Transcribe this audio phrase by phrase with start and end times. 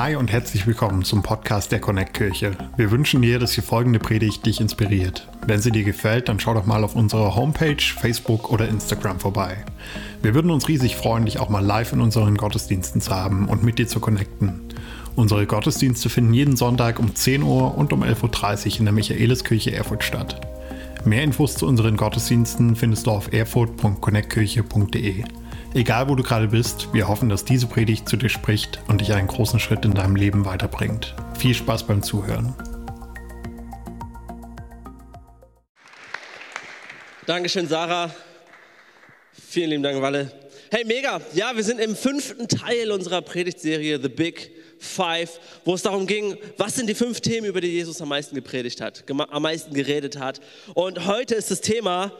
[0.00, 2.52] Hi und herzlich willkommen zum Podcast der Connect Kirche.
[2.76, 5.26] Wir wünschen dir, dass die folgende Predigt dich inspiriert.
[5.44, 9.56] Wenn sie dir gefällt, dann schau doch mal auf unserer Homepage, Facebook oder Instagram vorbei.
[10.22, 13.64] Wir würden uns riesig freuen, dich auch mal live in unseren Gottesdiensten zu haben und
[13.64, 14.60] mit dir zu connecten.
[15.16, 19.72] Unsere Gottesdienste finden jeden Sonntag um 10 Uhr und um 11.30 Uhr in der Michaeliskirche
[19.74, 20.40] Erfurt statt.
[21.04, 25.24] Mehr Infos zu unseren Gottesdiensten findest du auf erfurt.connectkirche.de.
[25.74, 29.12] Egal wo du gerade bist, wir hoffen, dass diese Predigt zu dir spricht und dich
[29.12, 31.14] einen großen Schritt in deinem Leben weiterbringt.
[31.38, 32.54] Viel Spaß beim Zuhören.
[37.26, 38.10] Dankeschön, Sarah.
[39.32, 40.32] Vielen lieben Dank, Walle.
[40.70, 41.20] Hey, mega.
[41.34, 46.38] Ja, wir sind im fünften Teil unserer Predigtserie The Big Five, wo es darum ging,
[46.56, 50.18] was sind die fünf Themen, über die Jesus am meisten gepredigt hat, am meisten geredet
[50.18, 50.40] hat.
[50.72, 52.12] Und heute ist das Thema,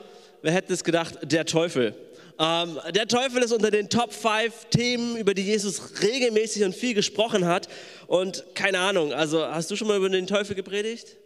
[0.42, 1.94] wer hätte es gedacht, der Teufel.
[2.40, 6.94] Ähm, der Teufel ist unter den Top 5 Themen, über die Jesus regelmäßig und viel
[6.94, 7.68] gesprochen hat.
[8.06, 11.16] Und keine Ahnung, also hast du schon mal über den Teufel gepredigt?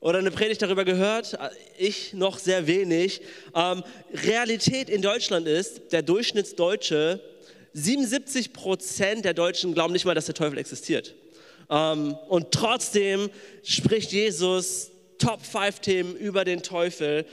[0.00, 1.38] Oder eine Predigt darüber gehört?
[1.76, 3.20] Ich noch sehr wenig.
[3.54, 7.20] Ähm, Realität in Deutschland ist, der Durchschnittsdeutsche,
[7.74, 11.14] 77 Prozent der Deutschen glauben nicht mal, dass der Teufel existiert.
[11.68, 13.28] Ähm, und trotzdem
[13.62, 17.26] spricht Jesus Top 5 Themen über den Teufel.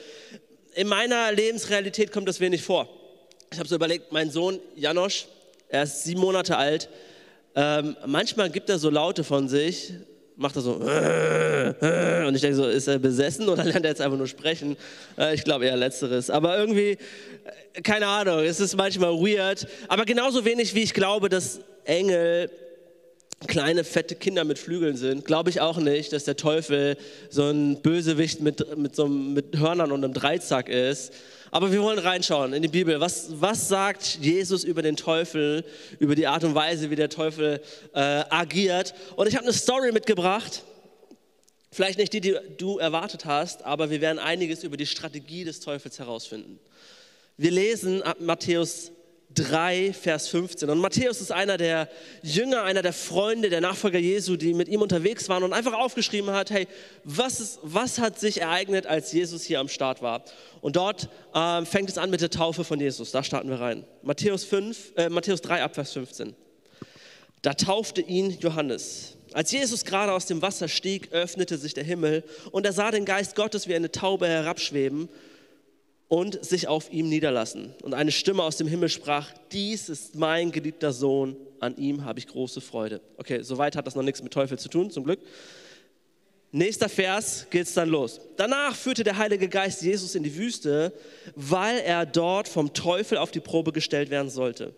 [0.76, 2.90] In meiner Lebensrealität kommt das wenig vor
[3.54, 5.28] ich habe so überlegt, mein Sohn Janosch,
[5.68, 6.88] er ist sieben Monate alt,
[7.54, 9.92] ähm, manchmal gibt er so Laute von sich,
[10.38, 10.76] macht er so
[12.28, 14.78] und ich denke so, ist er besessen oder lernt er jetzt einfach nur sprechen?
[15.18, 16.98] Äh, ich glaube eher letzteres, aber irgendwie,
[17.74, 22.50] äh, keine Ahnung, es ist manchmal weird, aber genauso wenig wie ich glaube, dass Engel
[23.48, 26.98] kleine, fette Kinder mit Flügeln sind, glaube ich auch nicht, dass der Teufel
[27.30, 31.14] so ein Bösewicht mit, mit, so, mit Hörnern und einem Dreizack ist.
[31.50, 33.00] Aber wir wollen reinschauen in die Bibel.
[33.02, 35.66] Was, was sagt Jesus über den Teufel,
[36.00, 37.62] über die Art und Weise, wie der Teufel
[37.94, 38.94] äh, agiert?
[39.18, 40.64] Und ich habe eine Story mitgebracht.
[41.74, 45.60] Vielleicht nicht die, die du erwartet hast, aber wir werden einiges über die Strategie des
[45.60, 46.60] Teufels herausfinden.
[47.38, 48.92] Wir lesen ab Matthäus
[49.36, 50.70] 3, Vers 15.
[50.70, 51.90] Und Matthäus ist einer der
[52.22, 56.32] Jünger, einer der Freunde, der Nachfolger Jesu, die mit ihm unterwegs waren und einfach aufgeschrieben
[56.32, 56.68] hat, hey,
[57.04, 60.24] was, ist, was hat sich ereignet, als Jesus hier am Start war?
[60.62, 63.12] Und dort ähm, fängt es an mit der Taufe von Jesus.
[63.12, 63.86] Da starten wir rein.
[64.04, 66.36] Matthäus, 5, äh, Matthäus 3, ab Vers 15.
[67.42, 69.18] Da taufte ihn Johannes.
[69.34, 73.06] Als Jesus gerade aus dem Wasser stieg, öffnete sich der Himmel und er sah den
[73.06, 75.10] Geist Gottes wie eine Taube herabschweben
[76.12, 77.74] und sich auf ihm niederlassen.
[77.84, 82.20] Und eine Stimme aus dem Himmel sprach, dies ist mein geliebter Sohn, an ihm habe
[82.20, 83.00] ich große Freude.
[83.16, 85.22] Okay, soweit hat das noch nichts mit Teufel zu tun, zum Glück.
[86.52, 88.20] Nächster Vers geht es dann los.
[88.36, 90.92] Danach führte der Heilige Geist Jesus in die Wüste,
[91.36, 94.76] weil er dort vom Teufel auf die Probe gestellt werden sollte.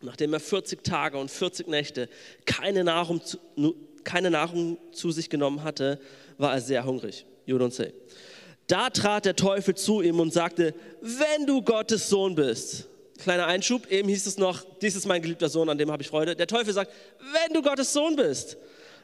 [0.00, 2.08] Nachdem er 40 Tage und 40 Nächte
[2.46, 3.38] keine Nahrung zu,
[4.04, 5.98] keine Nahrung zu sich genommen hatte,
[6.38, 7.26] war er sehr hungrig.
[7.46, 7.92] You don't say.
[8.72, 10.72] Da trat der Teufel zu ihm und sagte,
[11.02, 12.88] wenn du Gottes Sohn bist,
[13.18, 16.08] kleiner Einschub, eben hieß es noch, dies ist mein geliebter Sohn, an dem habe ich
[16.08, 16.34] Freude.
[16.34, 18.56] Der Teufel sagt, wenn du Gottes Sohn bist,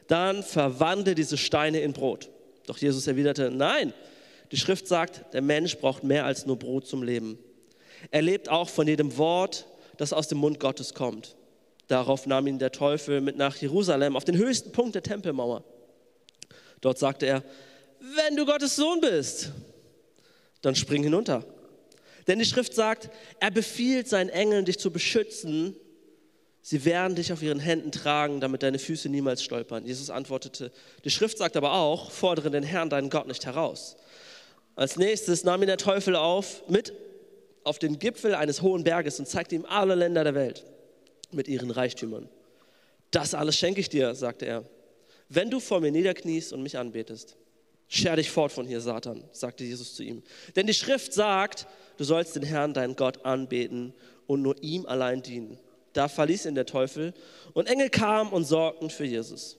[0.07, 2.31] dann verwandle diese Steine in Brot.
[2.65, 3.93] Doch Jesus erwiderte, nein,
[4.51, 7.37] die Schrift sagt, der Mensch braucht mehr als nur Brot zum Leben.
[8.09, 11.35] Er lebt auch von jedem Wort, das aus dem Mund Gottes kommt.
[11.87, 15.63] Darauf nahm ihn der Teufel mit nach Jerusalem, auf den höchsten Punkt der Tempelmauer.
[16.81, 17.43] Dort sagte er,
[17.99, 19.51] wenn du Gottes Sohn bist,
[20.61, 21.45] dann spring hinunter.
[22.27, 25.75] Denn die Schrift sagt, er befiehlt seinen Engeln, dich zu beschützen.
[26.61, 29.85] Sie werden dich auf ihren Händen tragen, damit deine Füße niemals stolpern.
[29.85, 30.71] Jesus antwortete,
[31.03, 33.95] die Schrift sagt aber auch, fordere den Herrn, deinen Gott, nicht heraus.
[34.75, 36.93] Als nächstes nahm ihn der Teufel auf, mit
[37.63, 40.65] auf den Gipfel eines hohen Berges und zeigte ihm alle Länder der Welt
[41.31, 42.29] mit ihren Reichtümern.
[43.11, 44.63] Das alles schenke ich dir, sagte er,
[45.29, 47.38] wenn du vor mir niederkniest und mich anbetest.
[47.91, 50.21] Scher dich fort von hier, Satan, sagte Jesus zu ihm.
[50.55, 51.65] Denn die Schrift sagt,
[51.97, 53.93] du sollst den Herrn, deinen Gott, anbeten
[54.27, 55.57] und nur ihm allein dienen.
[55.93, 57.15] Da verließ ihn der Teufel
[57.53, 59.57] und Engel kamen und sorgten für Jesus.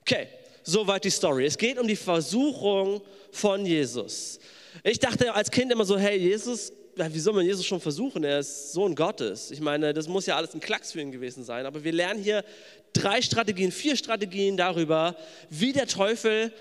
[0.00, 0.26] Okay,
[0.64, 1.46] soweit die Story.
[1.46, 4.40] Es geht um die Versuchung von Jesus.
[4.82, 8.24] Ich dachte als Kind immer so, hey, Jesus, wie soll man Jesus schon versuchen?
[8.24, 9.52] Er ist Sohn Gottes.
[9.52, 11.64] Ich meine, das muss ja alles ein Klacks für ihn gewesen sein.
[11.64, 12.44] Aber wir lernen hier
[12.92, 15.14] drei Strategien, vier Strategien darüber,
[15.48, 16.52] wie der Teufel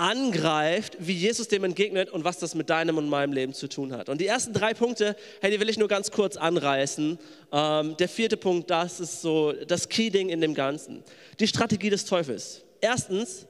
[0.00, 3.92] angreift, wie Jesus dem entgegnet und was das mit deinem und meinem Leben zu tun
[3.92, 4.08] hat.
[4.08, 7.18] Und die ersten drei Punkte, hey, die will ich nur ganz kurz anreißen.
[7.52, 11.04] Ähm, der vierte Punkt, das ist so das Key-Ding in dem Ganzen.
[11.38, 12.62] Die Strategie des Teufels.
[12.80, 13.46] Erstens,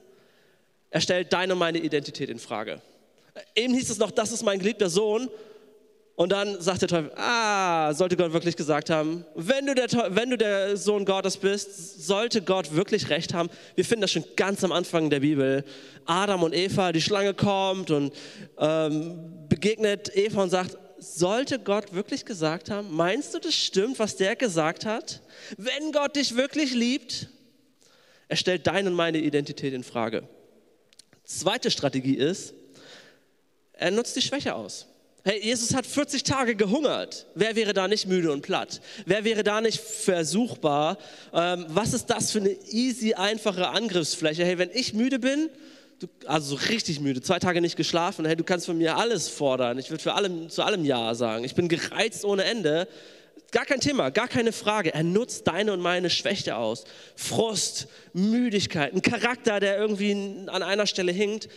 [0.89, 2.81] er stellt deine und meine Identität in Frage.
[3.55, 5.29] Eben hieß es noch, das ist mein geliebter Sohn.
[6.15, 10.29] Und dann sagt der Teufel, ah, sollte Gott wirklich gesagt haben, wenn du, der, wenn
[10.29, 13.49] du der Sohn Gottes bist, sollte Gott wirklich recht haben.
[13.75, 15.63] Wir finden das schon ganz am Anfang der Bibel.
[16.05, 18.13] Adam und Eva, die Schlange kommt und
[18.59, 22.95] ähm, begegnet Eva und sagt, sollte Gott wirklich gesagt haben?
[22.95, 25.21] Meinst du, das stimmt, was der gesagt hat?
[25.57, 27.29] Wenn Gott dich wirklich liebt?
[28.27, 30.27] Er stellt deine und meine Identität in Frage.
[31.23, 32.53] Zweite Strategie ist,
[33.73, 34.87] er nutzt die Schwäche aus.
[35.23, 37.27] Hey, Jesus hat 40 Tage gehungert.
[37.35, 38.81] Wer wäre da nicht müde und platt?
[39.05, 40.97] Wer wäre da nicht versuchbar?
[41.31, 44.43] Ähm, was ist das für eine easy, einfache Angriffsfläche?
[44.43, 45.51] Hey, wenn ich müde bin,
[45.99, 49.29] du, also so richtig müde, zwei Tage nicht geschlafen, hey, du kannst von mir alles
[49.29, 49.77] fordern.
[49.77, 51.43] Ich würde allem, zu allem Ja sagen.
[51.43, 52.87] Ich bin gereizt ohne Ende.
[53.51, 54.91] Gar kein Thema, gar keine Frage.
[54.91, 56.85] Er nutzt deine und meine Schwäche aus.
[57.15, 60.13] Frust, Müdigkeit, ein Charakter, der irgendwie
[60.47, 61.47] an einer Stelle hinkt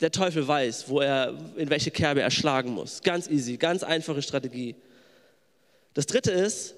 [0.00, 3.02] der Teufel weiß, wo er, in welche Kerbe er schlagen muss.
[3.02, 4.74] Ganz easy, ganz einfache Strategie.
[5.94, 6.74] Das dritte ist,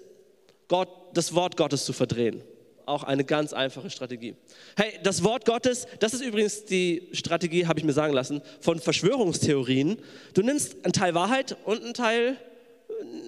[0.69, 2.43] Gott, das Wort Gottes zu verdrehen.
[2.85, 4.37] Auch eine ganz einfache Strategie.
[4.77, 8.79] Hey, das Wort Gottes, das ist übrigens die Strategie, habe ich mir sagen lassen, von
[8.79, 9.99] Verschwörungstheorien.
[10.35, 12.37] Du nimmst einen Teil Wahrheit und einen Teil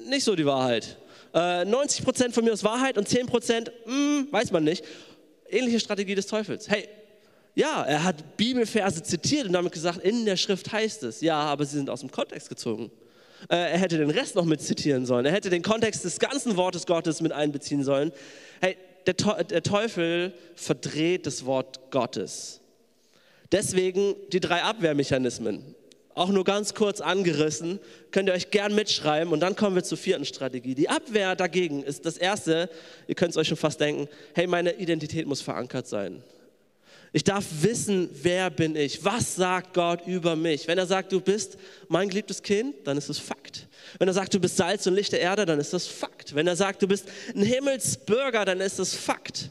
[0.09, 0.99] nicht so die Wahrheit.
[1.35, 4.85] Äh, 90% von mir ist Wahrheit und 10 Prozent, hm, weiß man nicht.
[5.49, 6.69] Ähnliche Strategie des Teufels.
[6.69, 6.89] Hey,
[7.59, 11.21] ja, er hat Bibelverse zitiert und damit gesagt, in der Schrift heißt es.
[11.21, 12.89] Ja, aber sie sind aus dem Kontext gezogen.
[13.51, 15.27] Äh, er hätte den Rest noch mit zitieren sollen.
[15.27, 18.13] Er hätte den Kontext des ganzen Wortes Gottes mit einbeziehen sollen.
[18.61, 18.77] Hey,
[19.09, 22.61] der Teufel verdreht das Wort Gottes.
[23.51, 25.75] Deswegen die drei Abwehrmechanismen.
[26.15, 27.81] Auch nur ganz kurz angerissen,
[28.13, 30.77] könnt ihr euch gern mitschreiben und dann kommen wir zur vierten Strategie.
[30.77, 32.71] Die Abwehr dagegen ist das erste,
[33.09, 36.23] ihr könnt es euch schon fast denken, hey, meine Identität muss verankert sein.
[37.13, 39.03] Ich darf wissen, wer bin ich?
[39.05, 40.69] Was sagt Gott über mich?
[40.69, 41.57] Wenn er sagt, du bist
[41.89, 43.67] mein geliebtes Kind, dann ist es Fakt.
[43.99, 46.35] Wenn er sagt, du bist Salz und Licht der Erde, dann ist das Fakt.
[46.35, 49.51] Wenn er sagt, du bist ein Himmelsbürger, dann ist das Fakt.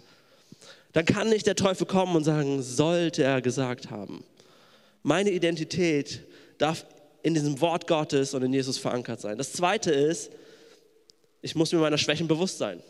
[0.93, 4.23] Dann kann nicht der Teufel kommen und sagen, sollte er gesagt haben.
[5.01, 6.21] Meine Identität
[6.59, 6.85] darf
[7.23, 9.37] in diesem Wort Gottes und in Jesus verankert sein.
[9.37, 10.31] Das zweite ist,
[11.41, 12.81] ich muss mir meiner Schwächen bewusst sein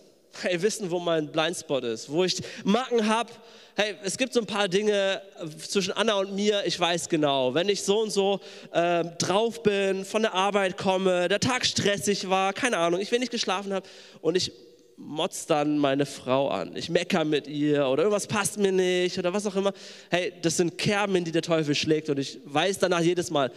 [0.42, 3.30] hey, wissen, wo mein Blindspot ist, wo ich Macken habe.
[3.76, 5.22] Hey, es gibt so ein paar Dinge
[5.68, 7.54] zwischen Anna und mir, ich weiß genau.
[7.54, 8.40] Wenn ich so und so
[8.72, 13.30] äh, drauf bin, von der Arbeit komme, der Tag stressig war, keine Ahnung, ich wenig
[13.30, 13.88] geschlafen habe
[14.22, 14.52] und ich
[14.98, 16.76] motz dann meine Frau an.
[16.76, 19.72] Ich mecker mit ihr oder irgendwas passt mir nicht oder was auch immer.
[20.10, 23.52] Hey, das sind Kerben, in die der Teufel schlägt und ich weiß danach jedes Mal,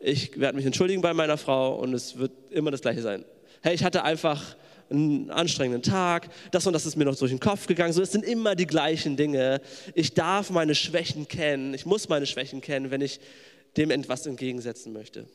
[0.00, 3.24] ich werde mich entschuldigen bei meiner Frau und es wird immer das Gleiche sein.
[3.62, 4.56] Hey, ich hatte einfach
[4.90, 7.92] einen anstrengenden Tag, das und das ist mir noch durch den Kopf gegangen.
[7.92, 9.60] So, es sind immer die gleichen Dinge.
[9.94, 11.74] Ich darf meine Schwächen kennen.
[11.74, 13.20] Ich muss meine Schwächen kennen, wenn ich
[13.76, 15.26] dem etwas entgegensetzen möchte.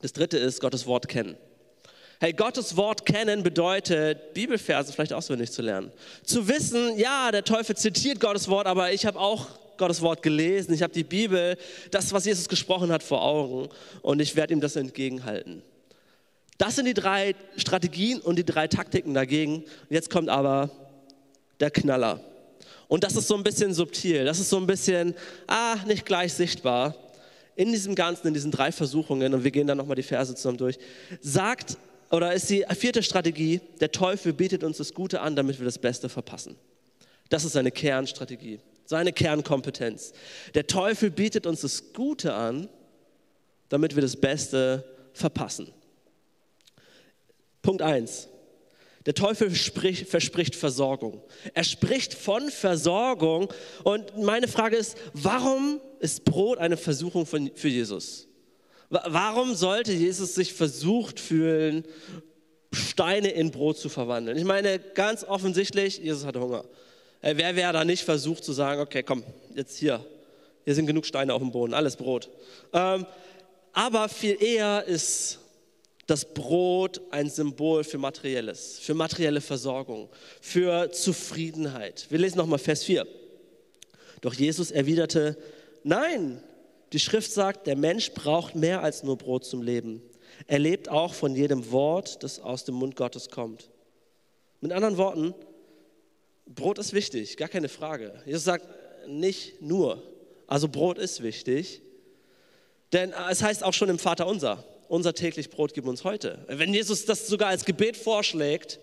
[0.00, 1.36] Das dritte ist Gottes Wort kennen.
[2.20, 5.92] Hey, Gottes Wort kennen bedeutet, Bibelverse vielleicht auswendig zu lernen.
[6.24, 9.46] Zu wissen, ja, der Teufel zitiert Gottes Wort, aber ich habe auch
[9.76, 11.56] Gottes Wort gelesen, ich habe die Bibel,
[11.92, 13.68] das, was Jesus gesprochen hat, vor Augen
[14.02, 15.62] und ich werde ihm das entgegenhalten.
[16.58, 19.64] Das sind die drei Strategien und die drei Taktiken dagegen.
[19.88, 20.70] Jetzt kommt aber
[21.60, 22.20] der Knaller.
[22.88, 25.14] Und das ist so ein bisschen subtil, das ist so ein bisschen,
[25.46, 26.94] ah, nicht gleich sichtbar.
[27.54, 30.58] In diesem Ganzen, in diesen drei Versuchungen, und wir gehen dann nochmal die Verse zusammen
[30.58, 30.78] durch,
[31.20, 31.76] sagt,
[32.10, 35.78] oder ist die vierte Strategie, der Teufel bietet uns das Gute an, damit wir das
[35.78, 36.56] Beste verpassen.
[37.28, 40.12] Das ist seine Kernstrategie, seine Kernkompetenz.
[40.54, 42.68] Der Teufel bietet uns das Gute an,
[43.68, 45.68] damit wir das Beste verpassen.
[47.62, 48.28] Punkt 1.
[49.06, 51.22] Der Teufel spricht, verspricht Versorgung.
[51.54, 53.52] Er spricht von Versorgung.
[53.84, 58.28] Und meine Frage ist, warum ist Brot eine Versuchung von, für Jesus?
[58.90, 61.84] Warum sollte Jesus sich versucht fühlen,
[62.72, 64.36] Steine in Brot zu verwandeln?
[64.36, 66.64] Ich meine, ganz offensichtlich, Jesus hatte Hunger.
[67.20, 69.24] Äh, wer wäre da nicht versucht zu sagen, okay, komm,
[69.54, 70.04] jetzt hier,
[70.64, 72.30] hier sind genug Steine auf dem Boden, alles Brot.
[72.72, 73.06] Ähm,
[73.72, 75.38] aber viel eher ist
[76.08, 80.08] das Brot ein Symbol für Materielles, für materielle Versorgung,
[80.40, 82.06] für Zufriedenheit.
[82.08, 83.06] Wir lesen nochmal Vers 4.
[84.22, 85.36] Doch Jesus erwiderte,
[85.84, 86.42] nein,
[86.94, 90.02] die Schrift sagt, der Mensch braucht mehr als nur Brot zum Leben.
[90.46, 93.68] Er lebt auch von jedem Wort, das aus dem Mund Gottes kommt.
[94.62, 95.34] Mit anderen Worten,
[96.46, 98.14] Brot ist wichtig, gar keine Frage.
[98.24, 98.66] Jesus sagt
[99.06, 100.02] nicht nur,
[100.46, 101.82] also Brot ist wichtig,
[102.94, 106.44] denn es heißt auch schon im Vater unser, unser täglich Brot gib uns heute.
[106.48, 108.80] Wenn Jesus das sogar als Gebet vorschlägt,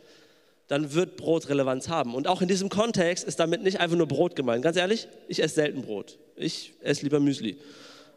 [0.67, 2.15] dann wird Brot Relevanz haben.
[2.15, 4.63] Und auch in diesem Kontext ist damit nicht einfach nur Brot gemeint.
[4.63, 6.17] Ganz ehrlich, ich esse selten Brot.
[6.35, 7.57] Ich esse lieber Müsli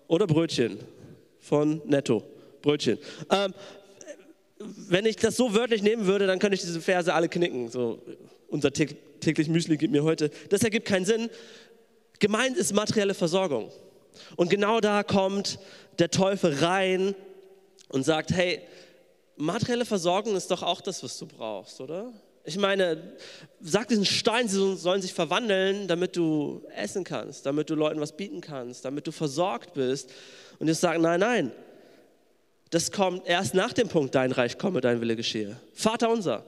[0.07, 0.79] oder Brötchen
[1.41, 2.23] von Netto.
[2.63, 2.99] Brötchen.
[3.31, 3.55] Ähm,
[4.59, 7.71] wenn ich das so wörtlich nehmen würde, dann könnte ich diese Verse alle knicken.
[7.71, 8.03] So,
[8.49, 10.31] unser täglich Müsli gibt mir heute.
[10.49, 11.31] Das ergibt keinen Sinn.
[12.19, 13.71] Gemeint ist materielle Versorgung.
[14.37, 15.61] Und genau da kommt
[15.99, 17.15] der Teufel rein
[17.89, 18.61] und sagt, hey,
[19.37, 22.13] materielle Versorgung ist doch auch das, was du brauchst, oder?
[22.45, 23.15] Ich meine,
[23.61, 28.17] sag diesen Stein, sie sollen sich verwandeln, damit du essen kannst, damit du Leuten was
[28.17, 30.11] bieten kannst, damit du versorgt bist.
[30.59, 31.53] Und jetzt sagen, nein, nein,
[32.71, 35.57] das kommt erst nach dem Punkt, dein Reich komme, dein Wille geschehe.
[35.75, 36.45] Vater unser,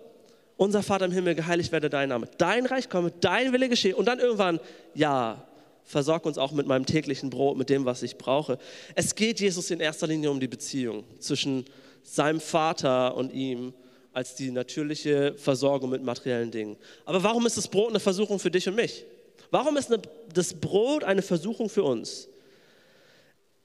[0.56, 2.28] unser Vater im Himmel, geheiligt werde dein Name.
[2.38, 3.94] Dein Reich komme, dein Wille geschehe.
[3.94, 4.60] Und dann irgendwann,
[4.94, 5.46] ja,
[5.90, 8.58] versorg uns auch mit meinem täglichen Brot, mit dem, was ich brauche.
[8.94, 11.64] Es geht Jesus in erster Linie um die Beziehung zwischen
[12.02, 13.74] seinem Vater und ihm
[14.12, 16.76] als die natürliche Versorgung mit materiellen Dingen.
[17.04, 19.04] Aber warum ist das Brot eine Versuchung für dich und mich?
[19.50, 19.90] Warum ist
[20.32, 22.28] das Brot eine Versuchung für uns?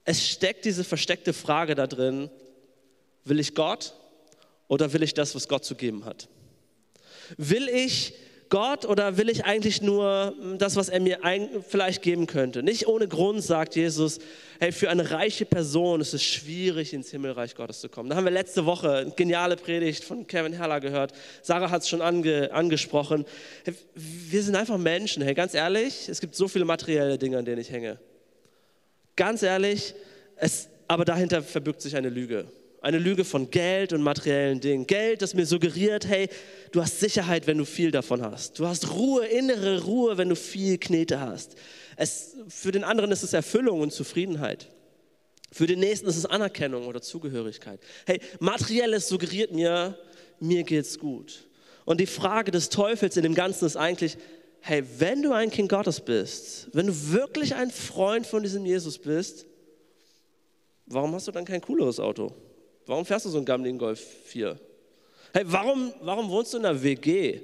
[0.04, 2.30] Es steckt diese versteckte Frage da drin,
[3.26, 3.92] Will ich Gott
[4.68, 6.28] oder will ich das, was Gott zu geben hat?
[7.36, 8.14] Will ich
[8.48, 11.18] Gott oder will ich eigentlich nur das, was er mir
[11.68, 12.62] vielleicht geben könnte?
[12.62, 14.18] Nicht ohne Grund sagt Jesus,
[14.60, 18.08] hey, für eine reiche Person ist es schwierig, ins Himmelreich Gottes zu kommen.
[18.08, 21.12] Da haben wir letzte Woche eine geniale Predigt von Kevin Heller gehört.
[21.42, 23.24] Sarah hat es schon ange, angesprochen.
[23.64, 25.22] Hey, wir sind einfach Menschen.
[25.22, 27.98] Hey, ganz ehrlich, es gibt so viele materielle Dinge, an denen ich hänge.
[29.16, 29.94] Ganz ehrlich,
[30.36, 32.46] es, aber dahinter verbirgt sich eine Lüge.
[32.80, 34.86] Eine Lüge von Geld und materiellen Dingen.
[34.86, 36.28] Geld, das mir suggeriert, hey,
[36.72, 38.58] du hast Sicherheit, wenn du viel davon hast.
[38.58, 41.56] Du hast Ruhe, innere Ruhe, wenn du viel Knete hast.
[41.96, 44.68] Es, für den anderen ist es Erfüllung und Zufriedenheit.
[45.50, 47.80] Für den nächsten ist es Anerkennung oder Zugehörigkeit.
[48.06, 49.98] Hey, materielles suggeriert mir,
[50.38, 51.48] mir geht's gut.
[51.84, 54.18] Und die Frage des Teufels in dem Ganzen ist eigentlich,
[54.60, 58.98] hey, wenn du ein Kind Gottes bist, wenn du wirklich ein Freund von diesem Jesus
[58.98, 59.46] bist,
[60.86, 62.34] warum hast du dann kein cooleres Auto?
[62.86, 64.56] Warum fährst du so einen gammeligen Golf 4?
[65.32, 67.40] Hey, warum, warum wohnst du in einer WG?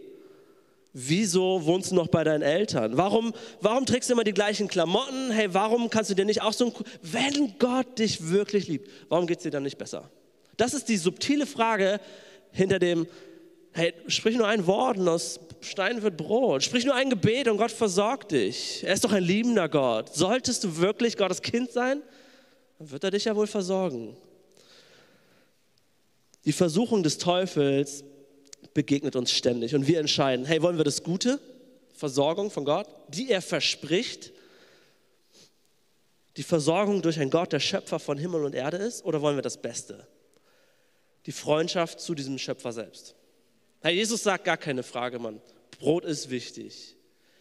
[0.93, 2.97] Wieso wohnst du noch bei deinen Eltern?
[2.97, 5.31] Warum, warum trägst du immer die gleichen Klamotten?
[5.31, 6.73] Hey, warum kannst du dir nicht auch so ein...
[7.03, 10.11] Wenn Gott dich wirklich liebt, warum geht es dir dann nicht besser?
[10.57, 11.99] Das ist die subtile Frage
[12.53, 13.07] hinter dem,
[13.73, 16.63] hey, sprich nur ein Wort und aus Stein wird Brot.
[16.63, 18.85] Sprich nur ein Gebet und Gott versorgt dich.
[18.85, 20.15] Er ist doch ein liebender Gott.
[20.15, 22.03] Solltest du wirklich Gottes Kind sein,
[22.79, 24.17] dann wird er dich ja wohl versorgen.
[26.45, 28.05] Die Versuchung des Teufels
[28.75, 31.41] begegnet uns ständig und wir entscheiden, hey, wollen wir das Gute,
[31.95, 34.33] Versorgung von Gott, die er verspricht,
[36.37, 39.43] die Versorgung durch einen Gott, der Schöpfer von Himmel und Erde ist, oder wollen wir
[39.43, 40.07] das Beste,
[41.27, 43.15] die Freundschaft zu diesem Schöpfer selbst?
[43.81, 45.41] Herr Jesus sagt gar keine Frage, Mann.
[45.79, 46.97] Brot ist wichtig.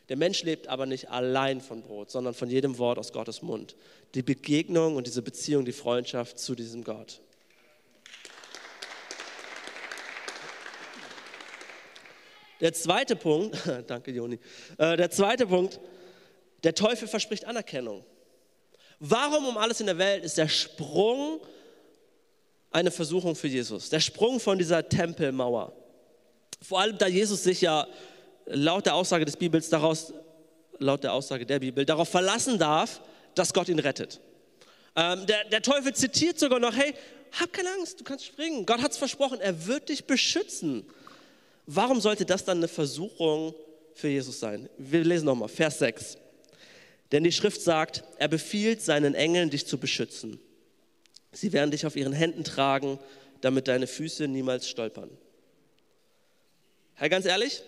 [0.09, 3.75] Der Mensch lebt aber nicht allein von Brot, sondern von jedem Wort aus Gottes Mund.
[4.13, 7.21] Die Begegnung und diese Beziehung, die Freundschaft zu diesem Gott.
[12.61, 14.39] Der zweite Punkt, danke Joni,
[14.77, 15.79] äh, der zweite Punkt,
[16.63, 18.05] der Teufel verspricht Anerkennung.
[18.99, 21.41] Warum um alles in der Welt ist der Sprung
[22.69, 23.89] eine Versuchung für Jesus?
[23.89, 25.73] Der Sprung von dieser Tempelmauer.
[26.61, 27.87] Vor allem, da Jesus sich ja
[28.45, 30.13] laut der Aussage des Bibels daraus,
[30.77, 33.01] laut der Aussage der Bibel, darauf verlassen darf,
[33.33, 34.21] dass Gott ihn rettet.
[34.95, 36.93] Ähm, der, der Teufel zitiert sogar noch, hey,
[37.39, 38.67] hab keine Angst, du kannst springen.
[38.67, 40.85] Gott hat es versprochen, er wird dich beschützen.
[41.73, 43.55] Warum sollte das dann eine Versuchung
[43.93, 44.67] für Jesus sein?
[44.77, 46.17] Wir lesen nochmal, Vers 6.
[47.13, 50.37] Denn die Schrift sagt, er befiehlt seinen Engeln, dich zu beschützen.
[51.31, 52.99] Sie werden dich auf ihren Händen tragen,
[53.39, 55.09] damit deine Füße niemals stolpern.
[56.95, 57.63] Herr, ganz ehrlich,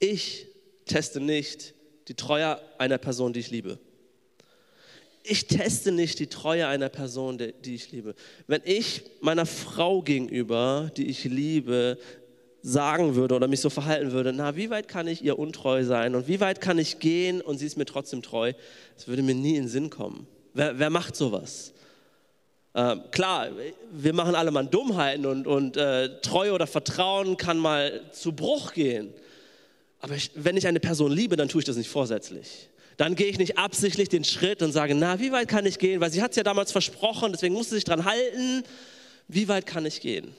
[0.00, 0.48] ich
[0.86, 1.74] teste nicht
[2.08, 3.78] die Treue einer Person, die ich liebe.
[5.22, 8.16] Ich teste nicht die Treue einer Person, die ich liebe.
[8.48, 11.96] Wenn ich meiner Frau gegenüber, die ich liebe,
[12.62, 16.14] sagen würde oder mich so verhalten würde, na, wie weit kann ich ihr untreu sein
[16.14, 18.52] und wie weit kann ich gehen und sie ist mir trotzdem treu,
[18.94, 20.26] das würde mir nie in den Sinn kommen.
[20.54, 21.72] Wer, wer macht sowas?
[22.74, 23.48] Ähm, klar,
[23.92, 28.72] wir machen alle mal Dummheiten und, und äh, Treue oder Vertrauen kann mal zu Bruch
[28.72, 29.12] gehen.
[29.98, 32.70] Aber ich, wenn ich eine Person liebe, dann tue ich das nicht vorsätzlich.
[32.96, 36.00] Dann gehe ich nicht absichtlich den Schritt und sage, na, wie weit kann ich gehen?
[36.00, 38.62] Weil sie hat es ja damals versprochen, deswegen musste sie sich dran halten.
[39.28, 40.34] Wie weit kann ich gehen?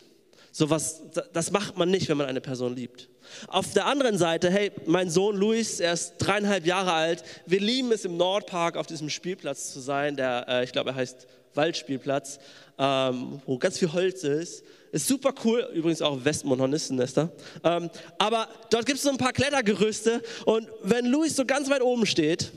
[0.55, 1.01] Sowas,
[1.33, 3.09] das macht man nicht, wenn man eine Person liebt.
[3.47, 7.23] Auf der anderen Seite, hey, mein Sohn Luis, er ist dreieinhalb Jahre alt.
[7.47, 10.95] Wir lieben es im Nordpark auf diesem Spielplatz zu sein, der, äh, ich glaube, er
[10.95, 12.37] heißt Waldspielplatz,
[12.77, 14.63] ähm, wo ganz viel Holz ist.
[14.91, 17.31] Ist super cool, übrigens auch Westmont Hornistennester.
[17.63, 21.81] Ähm, aber dort gibt es so ein paar Klettergerüste und wenn Luis so ganz weit
[21.81, 22.51] oben steht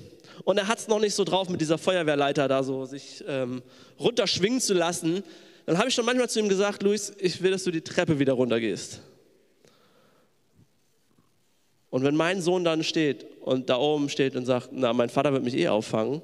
[0.44, 3.62] und er hat es noch nicht so drauf mit dieser Feuerwehrleiter da so sich ähm,
[3.98, 5.24] runterschwingen zu lassen,
[5.66, 8.18] Dann habe ich schon manchmal zu ihm gesagt, Luis, ich will, dass du die Treppe
[8.18, 9.00] wieder runtergehst.
[11.90, 15.32] Und wenn mein Sohn dann steht und da oben steht und sagt, na, mein Vater
[15.32, 16.22] wird mich eh auffangen,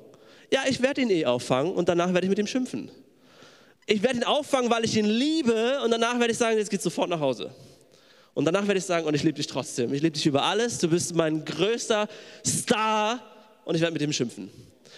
[0.53, 2.91] ja, ich werde ihn eh auffangen und danach werde ich mit ihm schimpfen.
[3.87, 6.85] Ich werde ihn auffangen, weil ich ihn liebe und danach werde ich sagen, jetzt geht's
[6.85, 7.51] sofort nach Hause.
[8.35, 9.93] Und danach werde ich sagen, und ich liebe dich trotzdem.
[9.93, 10.79] Ich liebe dich über alles.
[10.79, 12.09] Du bist mein größter
[12.47, 13.21] Star
[13.65, 14.51] und ich werde mit ihm schimpfen.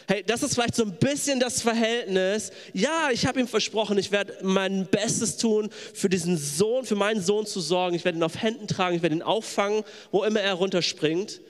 [0.06, 2.50] Hey, das ist vielleicht so ein bisschen das Verhältnis.
[2.72, 7.22] Ja, ich habe ihm versprochen, ich werde mein Bestes tun, für diesen Sohn, für meinen
[7.22, 7.96] Sohn zu sorgen.
[7.96, 11.40] Ich werde ihn auf Händen tragen, ich werde ihn auffangen, wo immer er runterspringt.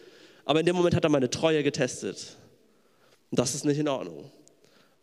[0.45, 2.37] Aber in dem Moment hat er meine Treue getestet.
[3.31, 4.31] Und das ist nicht in Ordnung.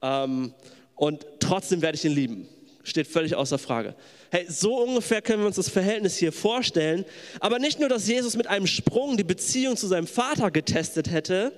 [0.01, 0.53] Ähm,
[0.95, 2.48] und trotzdem werde ich ihn lieben.
[2.83, 3.95] Steht völlig außer Frage.
[4.31, 7.05] Hey, so ungefähr können wir uns das Verhältnis hier vorstellen.
[7.39, 11.51] Aber nicht nur, dass Jesus mit einem Sprung die Beziehung zu seinem Vater getestet hätte,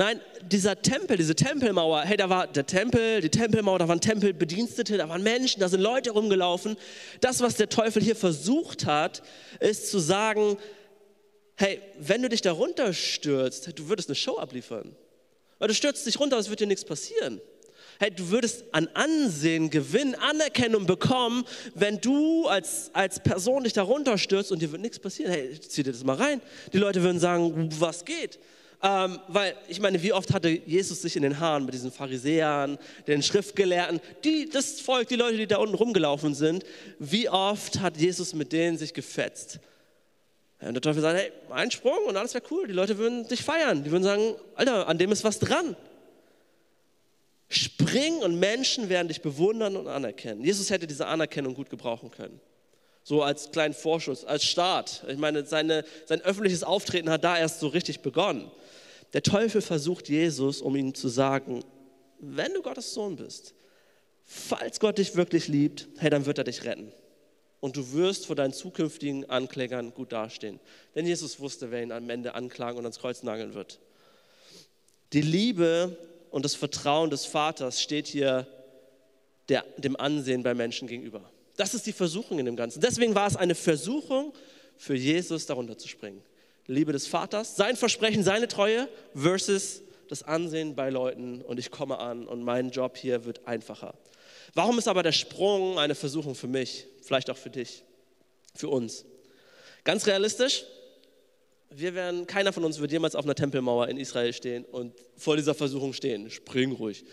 [0.00, 4.96] Nein, dieser Tempel, diese Tempelmauer, hey, da war der Tempel, die Tempelmauer, da waren Tempelbedienstete,
[4.96, 6.78] da waren Menschen, da sind Leute rumgelaufen.
[7.20, 9.22] Das, was der Teufel hier versucht hat,
[9.60, 10.56] ist zu sagen,
[11.56, 14.96] hey, wenn du dich da runterstürzt, du würdest eine Show abliefern.
[15.58, 17.38] Weil du stürzt dich runter, es wird dir nichts passieren.
[17.98, 23.82] Hey, du würdest an Ansehen gewinnen, Anerkennung bekommen, wenn du als, als Person dich da
[23.82, 25.30] runterstürzt und dir wird nichts passieren.
[25.30, 26.40] Hey, zieh dir das mal rein.
[26.72, 28.38] Die Leute würden sagen, was geht?
[28.82, 32.78] Ähm, weil ich meine, wie oft hatte Jesus sich in den Haaren mit diesen Pharisäern,
[33.06, 36.64] den Schriftgelehrten, die, das Volk, die Leute, die da unten rumgelaufen sind,
[36.98, 39.60] wie oft hat Jesus mit denen sich gefetzt?
[40.60, 42.66] Und der Teufel sagt, hey, ein Sprung und alles wäre cool.
[42.66, 43.82] Die Leute würden dich feiern.
[43.82, 45.74] Die würden sagen, Alter, an dem ist was dran.
[47.48, 50.44] Spring und Menschen werden dich bewundern und anerkennen.
[50.44, 52.40] Jesus hätte diese Anerkennung gut gebrauchen können.
[53.02, 55.04] So als kleinen Vorschuss, als Start.
[55.08, 58.50] Ich meine, seine, sein öffentliches Auftreten hat da erst so richtig begonnen.
[59.12, 61.64] Der Teufel versucht Jesus, um ihm zu sagen,
[62.20, 63.54] wenn du Gottes Sohn bist,
[64.24, 66.92] falls Gott dich wirklich liebt, hey, dann wird er dich retten.
[67.58, 70.60] Und du wirst vor deinen zukünftigen Anklägern gut dastehen.
[70.94, 73.80] Denn Jesus wusste, wer ihn am Ende anklagen und ans Kreuz nageln wird.
[75.12, 75.96] Die Liebe
[76.30, 78.46] und das Vertrauen des Vaters steht hier
[79.48, 81.28] der, dem Ansehen bei Menschen gegenüber.
[81.60, 82.80] Das ist die Versuchung in dem Ganzen.
[82.80, 84.32] Deswegen war es eine Versuchung
[84.78, 86.22] für Jesus, darunter zu springen.
[86.66, 91.98] Liebe des Vaters, sein Versprechen, seine Treue versus das Ansehen bei Leuten und ich komme
[91.98, 93.92] an und mein Job hier wird einfacher.
[94.54, 97.84] Warum ist aber der Sprung eine Versuchung für mich, vielleicht auch für dich,
[98.54, 99.04] für uns?
[99.84, 100.64] Ganz realistisch,
[101.68, 105.36] wir werden, keiner von uns wird jemals auf einer Tempelmauer in Israel stehen und vor
[105.36, 106.30] dieser Versuchung stehen.
[106.30, 107.04] Spring ruhig.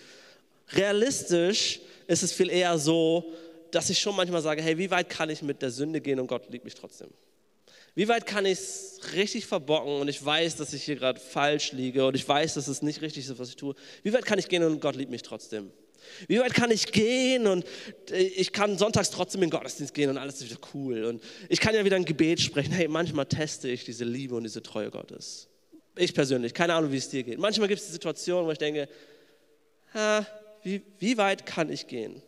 [0.70, 3.34] Realistisch ist es viel eher so,
[3.72, 6.28] dass ich schon manchmal sage, hey, wie weit kann ich mit der Sünde gehen und
[6.28, 7.10] Gott liebt mich trotzdem?
[7.96, 11.72] Wie weit kann ich es richtig verbocken und ich weiß, dass ich hier gerade falsch
[11.72, 13.74] liege und ich weiß, dass es nicht richtig ist, was ich tue?
[14.04, 15.72] Wie weit kann ich gehen und Gott liebt mich trotzdem?
[16.28, 17.66] Wie weit kann ich gehen und
[18.12, 21.24] äh, ich kann sonntags trotzdem in den Gottesdienst gehen und alles ist wieder cool und
[21.50, 22.72] ich kann ja wieder ein Gebet sprechen.
[22.72, 25.48] Hey, manchmal teste ich diese Liebe und diese Treue Gottes.
[25.96, 27.40] Ich persönlich, keine Ahnung, wie es dir geht.
[27.40, 28.88] Manchmal gibt es Situationen, wo ich denke,
[29.94, 30.26] ha,
[30.64, 32.22] wie, wie weit kann ich gehen?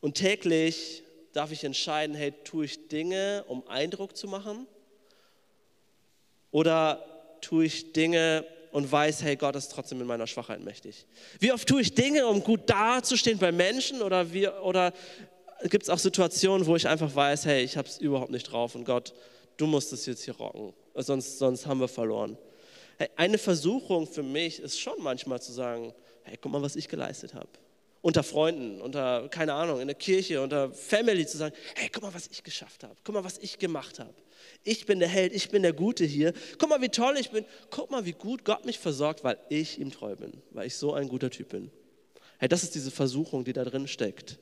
[0.00, 4.66] Und täglich darf ich entscheiden, hey, tue ich Dinge, um Eindruck zu machen?
[6.50, 7.04] Oder
[7.40, 11.06] tue ich Dinge und weiß, hey, Gott ist trotzdem in meiner Schwachheit mächtig?
[11.38, 14.02] Wie oft tue ich Dinge, um gut dazustehen bei Menschen?
[14.02, 14.26] Oder,
[14.62, 14.92] oder
[15.68, 18.74] gibt es auch Situationen, wo ich einfach weiß, hey, ich habe es überhaupt nicht drauf
[18.74, 19.12] und Gott,
[19.56, 22.38] du musst es jetzt hier rocken, sonst, sonst haben wir verloren.
[22.96, 26.88] Hey, eine Versuchung für mich ist schon manchmal zu sagen, hey, guck mal, was ich
[26.88, 27.48] geleistet habe
[28.02, 32.14] unter Freunden, unter, keine Ahnung, in der Kirche, unter Family zu sagen, hey, guck mal,
[32.14, 34.14] was ich geschafft habe, guck mal, was ich gemacht habe.
[34.64, 36.32] Ich bin der Held, ich bin der Gute hier.
[36.58, 37.44] Guck mal, wie toll ich bin.
[37.70, 40.92] Guck mal, wie gut Gott mich versorgt, weil ich ihm treu bin, weil ich so
[40.94, 41.70] ein guter Typ bin.
[42.38, 44.38] Hey, das ist diese Versuchung, die da drin steckt.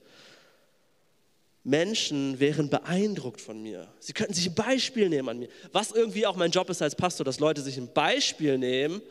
[1.64, 3.92] Menschen wären beeindruckt von mir.
[3.98, 5.48] Sie könnten sich ein Beispiel nehmen an mir.
[5.72, 9.02] Was irgendwie auch mein Job ist als Pastor, dass Leute sich ein Beispiel nehmen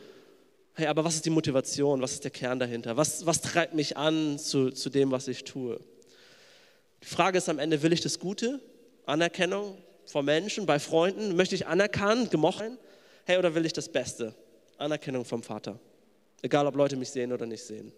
[0.78, 2.00] hey, aber was ist die Motivation?
[2.00, 2.96] Was ist der Kern dahinter?
[2.96, 5.80] Was, was treibt mich an zu, zu dem, was ich tue?
[7.02, 8.60] Die Frage ist am Ende, will ich das Gute?
[9.04, 11.34] Anerkennung vor Menschen, bei Freunden?
[11.34, 12.78] Möchte ich anerkannt, gemocht sein?
[13.24, 14.34] Hey, oder will ich das Beste?
[14.76, 15.80] Anerkennung vom Vater.
[16.42, 17.92] Egal, ob Leute mich sehen oder nicht sehen.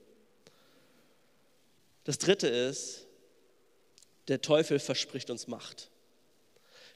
[2.04, 3.06] Das dritte ist,
[4.28, 5.90] der Teufel verspricht uns Macht.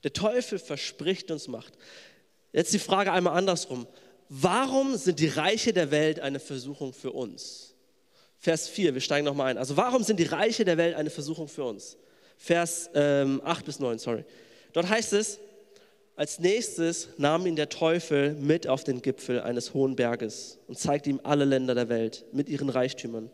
[0.03, 1.75] Der Teufel verspricht uns Macht.
[2.53, 3.87] Jetzt die Frage einmal andersrum
[4.29, 7.75] warum sind die Reiche der Welt eine Versuchung für uns?
[8.39, 9.59] Vers 4, wir steigen nochmal ein.
[9.59, 11.97] Also warum sind die Reiche der Welt eine Versuchung für uns?
[12.37, 14.25] Vers ähm, 8 bis 9, sorry.
[14.73, 15.39] Dort heißt es,
[16.17, 21.11] als nächstes nahm ihn der Teufel mit auf den Gipfel eines hohen Berges und zeigte
[21.11, 23.31] ihm alle Länder der Welt mit ihren Reichtümern.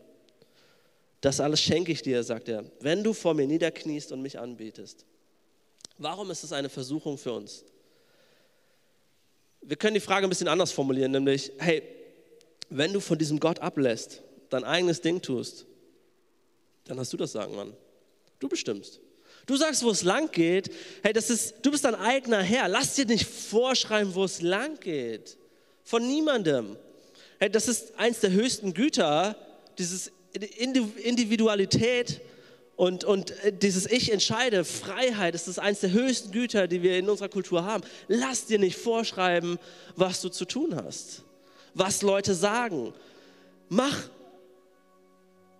[1.20, 5.04] Das alles schenke ich dir, sagt er, wenn du vor mir niederkniest und mich anbetest.
[5.98, 7.64] Warum ist es eine Versuchung für uns?
[9.62, 11.82] Wir können die Frage ein bisschen anders formulieren, nämlich, hey,
[12.70, 15.66] wenn du von diesem Gott ablässt, dein eigenes Ding tust,
[16.84, 17.72] dann hast du das Sagen, Mann.
[18.38, 19.00] Du bestimmst.
[19.46, 20.70] Du sagst, wo es lang geht.
[21.02, 22.68] Hey, das ist, du bist dein eigener Herr.
[22.68, 25.36] Lass dir nicht vorschreiben, wo es lang geht.
[25.84, 26.76] Von niemandem.
[27.38, 29.36] Hey, das ist eins der höchsten Güter,
[29.78, 32.20] dieses Individualität
[32.80, 36.96] und, und äh, dieses Ich entscheide, Freiheit, das ist eins der höchsten Güter, die wir
[36.96, 37.84] in unserer Kultur haben.
[38.08, 39.58] Lass dir nicht vorschreiben,
[39.96, 41.22] was du zu tun hast,
[41.74, 42.94] was Leute sagen.
[43.68, 44.08] Mach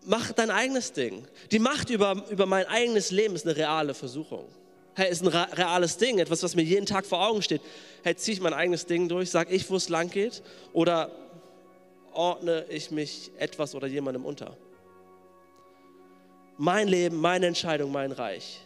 [0.07, 1.27] mach dein eigenes Ding.
[1.51, 4.47] Die Macht über, über mein eigenes Leben ist eine reale Versuchung.
[4.95, 7.61] Hey, ist ein reales Ding, etwas, was mir jeden Tag vor Augen steht.
[8.03, 11.11] Hey, ziehe ich mein eigenes Ding durch, sage ich, wo es lang geht, oder
[12.15, 14.57] ordne ich mich etwas oder jemandem unter?
[16.63, 18.61] Mein Leben, meine Entscheidung, mein Reich.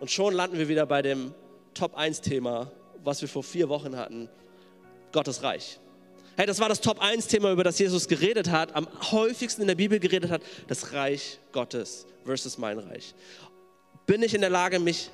[0.00, 1.34] Und schon landen wir wieder bei dem
[1.74, 2.72] Top 1 Thema,
[3.04, 4.30] was wir vor vier Wochen hatten,
[5.12, 5.78] Gottes Reich.
[6.34, 9.68] Hey, das war das Top 1 Thema, über das Jesus geredet hat, am häufigsten in
[9.68, 13.14] der Bibel geredet hat, das Reich Gottes versus mein Reich.
[14.06, 15.10] Bin ich in der Lage, mich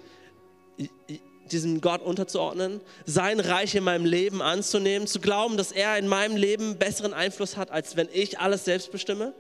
[1.50, 6.36] diesem Gott unterzuordnen, sein Reich in meinem Leben anzunehmen, zu glauben, dass er in meinem
[6.36, 9.34] Leben besseren Einfluss hat, als wenn ich alles selbst bestimme?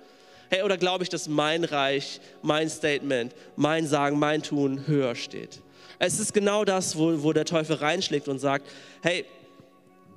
[0.50, 5.60] Hey, oder glaube ich, dass mein Reich, mein Statement, mein Sagen, mein Tun höher steht?
[5.98, 8.66] Es ist genau das, wo, wo der Teufel reinschlägt und sagt,
[9.02, 9.24] hey,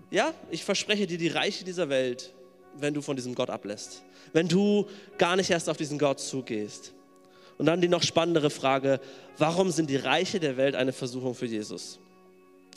[0.10, 2.34] ja, ich verspreche dir die Reiche dieser Welt,
[2.78, 4.04] wenn du von diesem Gott ablässt.
[4.34, 6.94] Wenn du gar nicht erst auf diesen Gott zugehst.
[7.58, 9.00] Und dann die noch spannendere Frage,
[9.38, 12.00] warum sind die Reiche der Welt eine Versuchung für Jesus?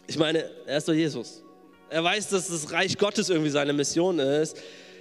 [0.06, 1.42] Ich meine, er ist doch Jesus.
[1.90, 4.56] Er weiß, dass das Reich Gottes irgendwie seine Mission ist.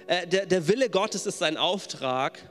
[0.06, 2.50] Äh, der, der Wille Gottes ist sein Auftrag.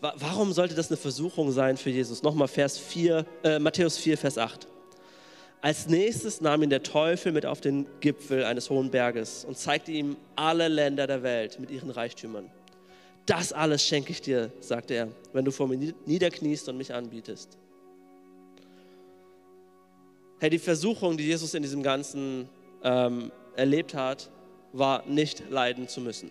[0.00, 2.22] Warum sollte das eine Versuchung sein für Jesus?
[2.22, 4.66] Nochmal Vers 4, äh, Matthäus 4, Vers 8.
[5.60, 9.92] Als nächstes nahm ihn der Teufel mit auf den Gipfel eines hohen Berges und zeigte
[9.92, 12.50] ihm alle Länder der Welt mit ihren Reichtümern.
[13.26, 17.58] Das alles schenke ich dir, sagte er, wenn du vor mir niederkniest und mich anbietest.
[20.38, 22.48] Hey, die Versuchung, die Jesus in diesem Ganzen
[22.82, 24.30] ähm, erlebt hat,
[24.72, 26.30] war nicht leiden zu müssen.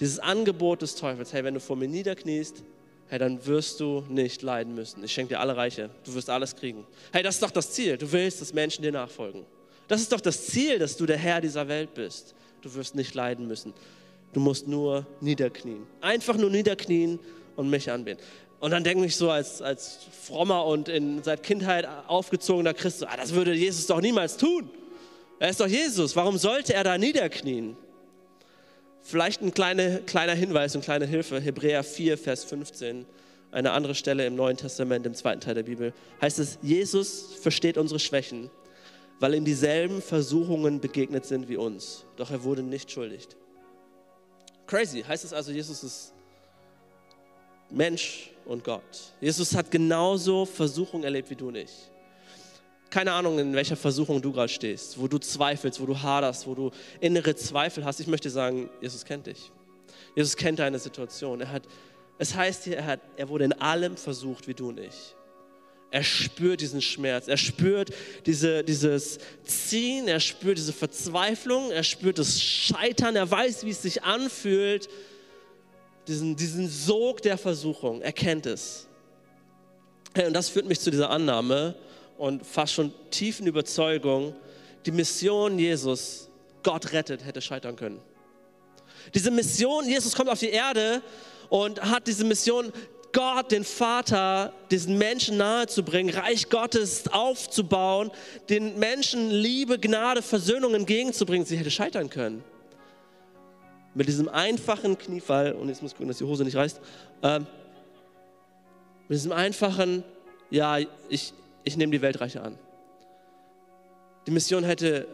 [0.00, 2.64] Dieses Angebot des Teufels, hey, wenn du vor mir niederkniest,
[3.08, 5.04] hey, dann wirst du nicht leiden müssen.
[5.04, 6.86] Ich schenke dir alle Reiche, du wirst alles kriegen.
[7.12, 7.98] Hey, das ist doch das Ziel.
[7.98, 9.44] Du willst, dass Menschen dir nachfolgen.
[9.88, 12.34] Das ist doch das Ziel, dass du der Herr dieser Welt bist.
[12.62, 13.74] Du wirst nicht leiden müssen.
[14.32, 15.86] Du musst nur niederknien.
[16.00, 17.18] Einfach nur niederknien
[17.56, 18.22] und mich anbeten.
[18.60, 23.06] Und dann denke ich so als, als frommer und in, seit Kindheit aufgezogener Christ, so,
[23.06, 24.70] ah, das würde Jesus doch niemals tun.
[25.38, 26.14] Er ist doch Jesus.
[26.14, 27.76] Warum sollte er da niederknien?
[29.10, 31.40] Vielleicht ein kleine, kleiner Hinweis und kleine Hilfe.
[31.40, 33.04] Hebräer 4, Vers 15,
[33.50, 35.92] eine andere Stelle im Neuen Testament, im zweiten Teil der Bibel,
[36.22, 38.50] heißt es, Jesus versteht unsere Schwächen,
[39.18, 42.04] weil ihm dieselben Versuchungen begegnet sind wie uns.
[42.14, 43.26] Doch er wurde nicht schuldig.
[44.68, 45.02] Crazy.
[45.02, 46.12] Heißt es also, Jesus ist
[47.68, 49.12] Mensch und Gott.
[49.20, 51.90] Jesus hat genauso Versuchungen erlebt wie du und ich
[52.90, 56.54] keine Ahnung, in welcher Versuchung du gerade stehst, wo du zweifelst, wo du haderst, wo
[56.54, 58.00] du innere Zweifel hast.
[58.00, 59.52] Ich möchte sagen, Jesus kennt dich.
[60.16, 61.40] Jesus kennt deine Situation.
[61.40, 61.62] Er hat,
[62.18, 65.14] es heißt hier, er, hat, er wurde in allem versucht wie du und ich.
[65.92, 67.90] Er spürt diesen Schmerz, er spürt
[68.24, 73.82] diese, dieses Ziehen, er spürt diese Verzweiflung, er spürt das Scheitern, er weiß, wie es
[73.82, 74.88] sich anfühlt,
[76.06, 78.86] diesen, diesen Sog der Versuchung, er kennt es.
[80.16, 81.74] Und das führt mich zu dieser Annahme,
[82.20, 84.34] und fast schon tiefen Überzeugung,
[84.84, 86.28] die Mission Jesus,
[86.62, 87.98] Gott rettet, hätte scheitern können.
[89.14, 91.00] Diese Mission, Jesus kommt auf die Erde
[91.48, 92.74] und hat diese Mission,
[93.14, 98.10] Gott, den Vater, diesen Menschen nahezubringen, Reich Gottes aufzubauen,
[98.50, 101.46] den Menschen Liebe, Gnade, Versöhnung entgegenzubringen.
[101.46, 102.44] Sie hätte scheitern können.
[103.94, 106.82] Mit diesem einfachen Kniefall, und jetzt muss ich gucken, dass die Hose nicht reißt,
[107.22, 107.48] äh, mit
[109.08, 110.04] diesem einfachen,
[110.50, 110.76] ja,
[111.08, 111.32] ich,
[111.64, 112.58] ich nehme die Weltreiche an.
[114.26, 115.06] Die Mission hätte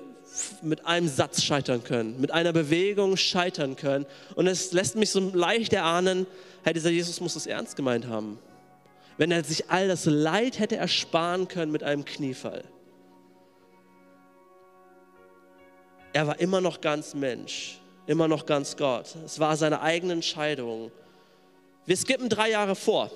[0.62, 4.06] mit einem Satz scheitern können, mit einer Bewegung scheitern können.
[4.34, 6.26] Und es lässt mich so leicht erahnen,
[6.64, 8.38] hey, dieser Jesus muss es ernst gemeint haben.
[9.16, 12.64] Wenn er sich all das Leid hätte ersparen können mit einem Kniefall.
[16.12, 19.14] Er war immer noch ganz Mensch, immer noch ganz Gott.
[19.24, 20.90] Es war seine eigene Entscheidung.
[21.86, 23.10] Wir skippen drei Jahre vor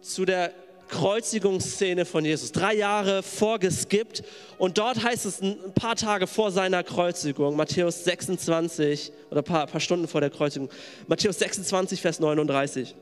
[0.00, 0.52] zu der
[0.90, 2.52] Kreuzigungsszene von Jesus.
[2.52, 4.22] Drei Jahre vorgeskippt
[4.58, 9.66] und dort heißt es ein paar Tage vor seiner Kreuzigung, Matthäus 26 oder ein paar,
[9.66, 10.68] paar Stunden vor der Kreuzigung,
[11.06, 12.94] Matthäus 26, Vers 39.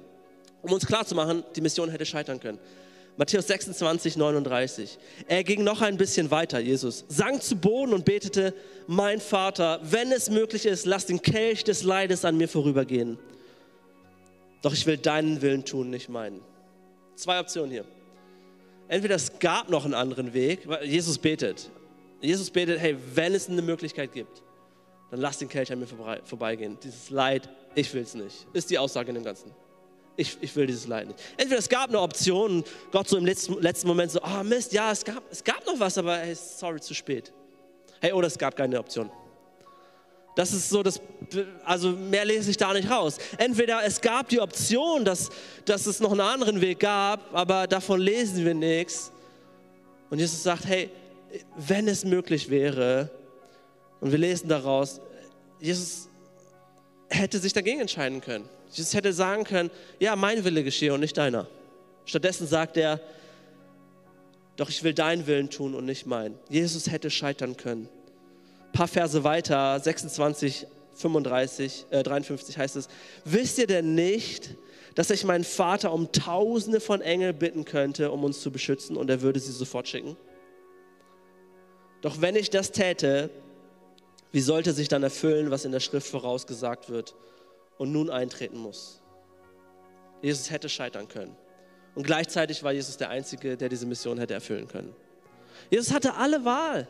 [0.63, 2.59] Um uns klarzumachen, die Mission hätte scheitern können.
[3.17, 4.99] Matthäus 26, 39.
[5.27, 8.55] Er ging noch ein bisschen weiter, Jesus, sank zu Boden und betete,
[8.87, 13.19] mein Vater, wenn es möglich ist, lass den Kelch des Leides an mir vorübergehen.
[14.63, 16.41] Doch ich will deinen Willen tun, nicht meinen.
[17.19, 17.85] Zwei Optionen hier.
[18.89, 21.71] Entweder es gab noch einen anderen Weg, Jesus betet.
[22.21, 24.43] Jesus betet, hey, wenn es eine Möglichkeit gibt,
[25.11, 25.87] dann lass den Kelch an mir
[26.25, 26.79] vorbeigehen.
[26.83, 28.47] Dieses Leid, ich will es nicht.
[28.53, 29.53] Ist die Aussage in dem Ganzen
[30.19, 31.21] ich, ich will dieses Leid nicht.
[31.37, 34.91] Entweder es gab eine Option, Gott so im letzten, letzten Moment so, oh Mist, ja,
[34.91, 37.33] es gab, es gab noch was, aber hey, sorry, zu spät.
[38.01, 39.11] Hey, oder es gab keine Option.
[40.39, 41.01] Das ist so, das,
[41.65, 43.19] also mehr lese ich da nicht raus.
[43.39, 45.31] Entweder es gab die Option, dass,
[45.65, 49.11] dass es noch einen anderen Weg gab, aber davon lesen wir nichts.
[50.11, 50.91] Und Jesus sagt, hey,
[51.57, 53.11] wenn es möglich wäre,
[53.99, 55.01] und wir lesen daraus,
[55.59, 56.09] Jesus
[57.09, 58.49] hätte sich dagegen entscheiden können.
[58.71, 61.49] Jesus hätte sagen können, ja, mein Wille geschehe und nicht deiner.
[62.05, 63.01] Stattdessen sagt er,
[64.55, 66.37] doch ich will deinen Willen tun und nicht mein.
[66.49, 67.89] Jesus hätte scheitern können.
[68.73, 72.89] Paar Verse weiter, 26, 35, äh, 53 heißt es,
[73.25, 74.55] wisst ihr denn nicht,
[74.95, 79.09] dass ich meinen Vater um Tausende von Engeln bitten könnte, um uns zu beschützen und
[79.11, 80.17] er würde sie sofort schicken?
[82.01, 83.31] Doch wenn ich das täte,
[84.33, 87.15] wie sollte sich dann erfüllen, was in der Schrift vorausgesagt wird?
[87.79, 89.01] und nun eintreten muss.
[90.21, 91.35] Jesus hätte scheitern können.
[91.95, 94.95] Und gleichzeitig war Jesus der Einzige, der diese Mission hätte erfüllen können.
[95.71, 96.87] Jesus hatte alle Wahl.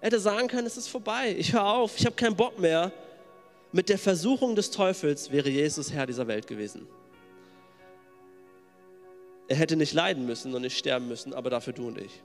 [0.00, 2.90] Er hätte sagen können, es ist vorbei, ich höre auf, ich habe keinen Bock mehr.
[3.72, 6.88] Mit der Versuchung des Teufels wäre Jesus Herr dieser Welt gewesen.
[9.46, 12.22] Er hätte nicht leiden müssen und nicht sterben müssen, aber dafür du und ich.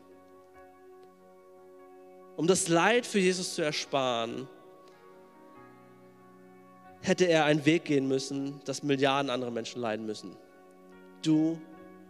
[2.37, 4.47] Um das Leid für Jesus zu ersparen,
[7.01, 10.35] hätte er einen Weg gehen müssen, dass Milliarden andere Menschen leiden müssen.
[11.21, 11.59] Du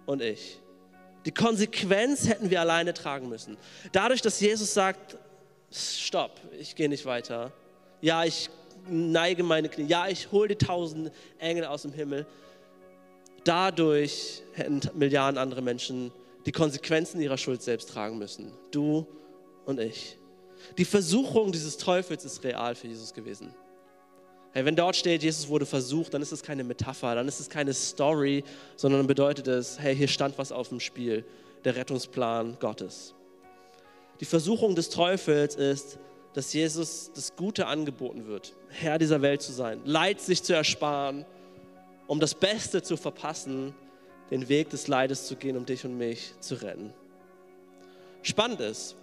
[0.06, 0.62] und ich.
[1.26, 3.58] Die Konsequenz hätten wir alleine tragen müssen.
[3.92, 5.18] Dadurch, dass Jesus sagt,
[5.72, 7.52] stopp, ich gehe nicht weiter.
[8.02, 8.50] Ja, ich
[8.88, 9.86] neige meine Knie.
[9.86, 12.26] Ja, ich hole die tausend Engel aus dem Himmel.
[13.44, 16.12] Dadurch hätten Milliarden andere Menschen
[16.46, 18.52] die Konsequenzen ihrer Schuld selbst tragen müssen.
[18.72, 19.08] Du
[19.66, 20.18] und ich.
[20.78, 23.54] Die Versuchung dieses Teufels ist real für Jesus gewesen.
[24.52, 27.50] Hey, wenn dort steht, Jesus wurde versucht, dann ist es keine Metapher, dann ist es
[27.50, 28.44] keine Story,
[28.78, 31.26] sondern bedeutet es, hey, hier stand was auf dem Spiel,
[31.66, 33.14] der Rettungsplan Gottes.
[34.20, 36.00] Die Versuchung des Teufels ist,
[36.34, 41.26] dass Jesus das Gute angeboten wird, Herr dieser Welt zu sein, Leid sich zu ersparen,
[42.08, 43.74] um das Beste zu verpassen,
[44.32, 46.94] den Weg des Leides zu gehen, um dich und mich zu retten.
[48.22, 48.96] Spannend ist,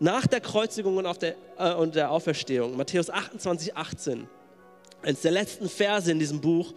[0.00, 4.28] nach der Kreuzigung und, der, äh, und der Auferstehung, Matthäus 28, 18,
[5.02, 6.72] eines der letzten Verse in diesem Buch,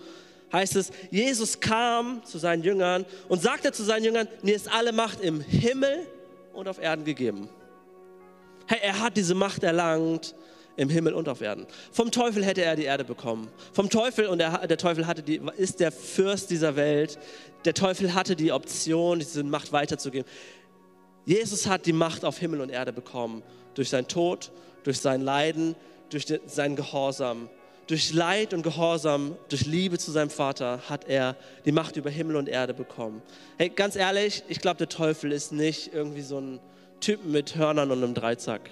[0.51, 4.91] heißt es, Jesus kam zu seinen Jüngern und sagte zu seinen Jüngern, mir ist alle
[4.91, 6.07] Macht im Himmel
[6.53, 7.49] und auf Erden gegeben.
[8.67, 10.35] Hey, er hat diese Macht erlangt
[10.77, 11.67] im Himmel und auf Erden.
[11.91, 13.49] Vom Teufel hätte er die Erde bekommen.
[13.73, 17.19] Vom Teufel, und der, der Teufel hatte die, ist der Fürst dieser Welt.
[17.65, 20.27] Der Teufel hatte die Option, diese Macht weiterzugeben.
[21.25, 23.43] Jesus hat die Macht auf Himmel und Erde bekommen.
[23.75, 24.51] Durch seinen Tod,
[24.83, 25.75] durch sein Leiden,
[26.09, 27.49] durch den, seinen Gehorsam
[27.91, 32.37] durch Leid und Gehorsam, durch Liebe zu seinem Vater hat er die Macht über Himmel
[32.37, 33.21] und Erde bekommen.
[33.57, 36.61] Hey, ganz ehrlich, ich glaube, der Teufel ist nicht irgendwie so ein
[37.01, 38.69] Typ mit Hörnern und einem Dreizack.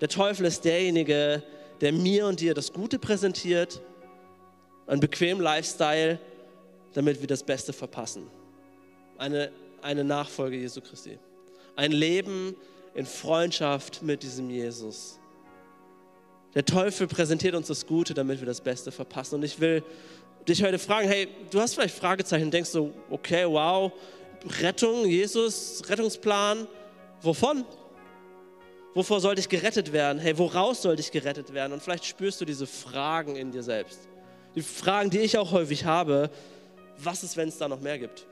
[0.00, 1.42] Der Teufel ist derjenige,
[1.80, 3.80] der mir und dir das Gute präsentiert,
[4.86, 6.18] einen bequemen Lifestyle,
[6.94, 8.28] damit wir das Beste verpassen.
[9.18, 9.50] Eine,
[9.82, 11.18] eine Nachfolge Jesu Christi.
[11.76, 12.54] Ein Leben
[12.94, 15.18] in Freundschaft mit diesem Jesus.
[16.54, 19.36] Der Teufel präsentiert uns das Gute, damit wir das Beste verpassen.
[19.36, 19.84] Und ich will
[20.48, 23.92] dich heute fragen, hey, du hast vielleicht Fragezeichen denkst so, okay, wow,
[24.60, 26.66] Rettung, Jesus, Rettungsplan,
[27.22, 27.64] wovon?
[28.94, 30.18] Wovor sollte ich gerettet werden?
[30.18, 31.72] Hey, woraus sollte ich gerettet werden?
[31.72, 34.00] Und vielleicht spürst du diese Fragen in dir selbst.
[34.54, 36.30] Die Fragen, die ich auch häufig habe,
[36.98, 38.26] was ist, wenn es da noch mehr gibt?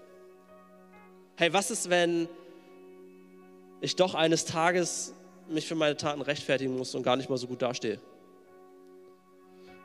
[1.37, 2.29] Hey, was ist, wenn
[3.81, 5.15] ich doch eines Tages
[5.49, 8.01] mich für meine Taten rechtfertigen muss und gar nicht mal so gut dastehe?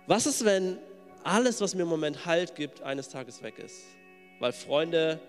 [0.07, 0.79] Was ist, wenn
[1.23, 3.83] alles, was mir im Moment Halt gibt, eines Tages weg ist?
[4.39, 5.19] Weil Freunde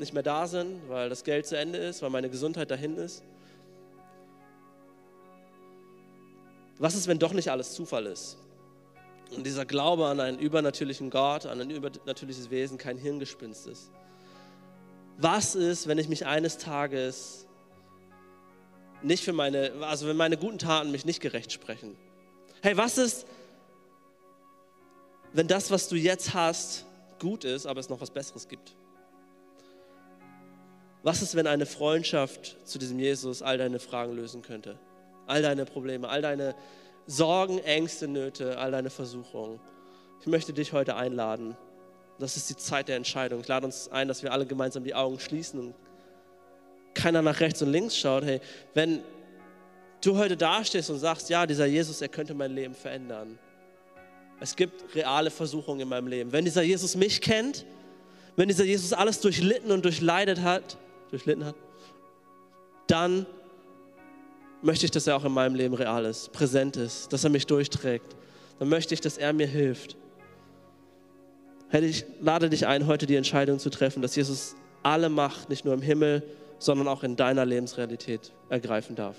[0.00, 3.22] nicht mehr da sind, weil das Geld zu Ende ist, weil meine Gesundheit dahin ist?
[6.78, 8.36] Was ist, wenn doch nicht alles Zufall ist?
[9.34, 13.90] Und dieser Glaube an einen übernatürlichen Gott, an ein übernatürliches Wesen kein Hirngespinst ist?
[15.18, 17.46] was ist, wenn ich mich eines Tages
[19.02, 21.96] nicht für meine, also wenn meine guten Taten mich nicht gerecht sprechen?
[22.62, 23.26] Hey, was ist,
[25.32, 26.86] wenn das, was du jetzt hast,
[27.18, 28.76] gut ist, aber es noch was Besseres gibt?
[31.02, 34.78] Was ist, wenn eine Freundschaft zu diesem Jesus all deine Fragen lösen könnte?
[35.26, 36.54] All deine Probleme, all deine
[37.06, 39.60] Sorgen, Ängste, Nöte, all deine Versuchungen.
[40.20, 41.56] Ich möchte dich heute einladen.
[42.18, 43.40] Das ist die Zeit der Entscheidung.
[43.40, 45.74] Ich lade uns ein, dass wir alle gemeinsam die Augen schließen und
[46.94, 48.24] keiner nach rechts und links schaut.
[48.24, 48.40] Hey,
[48.74, 49.02] wenn
[50.00, 53.38] du heute dastehst und sagst, ja, dieser Jesus, er könnte mein Leben verändern.
[54.40, 56.32] Es gibt reale Versuchungen in meinem Leben.
[56.32, 57.64] Wenn dieser Jesus mich kennt,
[58.36, 60.76] wenn dieser Jesus alles durchlitten und durchleidet hat,
[61.10, 61.54] durchlitten hat,
[62.86, 63.26] dann
[64.62, 67.46] möchte ich, dass er auch in meinem Leben real ist, präsent ist, dass er mich
[67.46, 68.16] durchträgt.
[68.58, 69.96] Dann möchte ich, dass er mir hilft.
[71.70, 75.74] Ich lade dich ein, heute die Entscheidung zu treffen, dass Jesus alle Macht nicht nur
[75.74, 76.22] im Himmel,
[76.58, 79.16] sondern auch in deiner Lebensrealität ergreifen darf.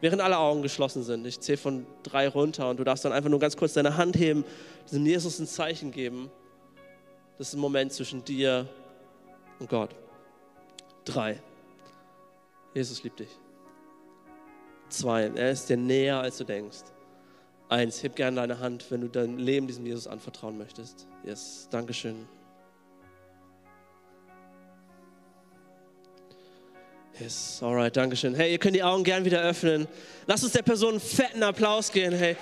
[0.00, 3.30] Während alle Augen geschlossen sind, ich zähle von drei runter und du darfst dann einfach
[3.30, 4.44] nur ganz kurz deine Hand heben,
[4.88, 6.30] diesem Jesus ein Zeichen geben.
[7.36, 8.68] Das ist ein Moment zwischen dir
[9.58, 9.90] und Gott.
[11.08, 11.40] Drei.
[12.74, 13.30] Jesus liebt dich.
[14.90, 15.22] Zwei.
[15.34, 16.84] Er ist dir näher, als du denkst.
[17.70, 18.02] Eins.
[18.02, 21.06] Heb gerne deine Hand, wenn du dein Leben diesem Jesus anvertrauen möchtest.
[21.24, 21.66] Yes.
[21.70, 22.28] Dankeschön.
[27.18, 28.34] Yes, alright, Dankeschön.
[28.34, 29.88] Hey, ihr könnt die Augen gern wieder öffnen.
[30.26, 32.14] Lass uns der Person einen fetten Applaus geben.
[32.14, 32.36] Hey,